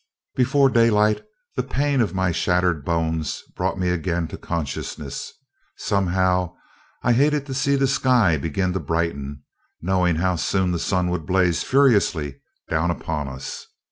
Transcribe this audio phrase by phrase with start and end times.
[0.33, 1.21] Before daylight,
[1.55, 5.31] the pain of my shattered bones brought me again to consciousness.
[5.77, 6.55] Somehow,
[7.03, 9.43] I hated to see the sky begin to brighten,
[9.79, 13.67] knowing how soon the sun would blaze furiously down upon us.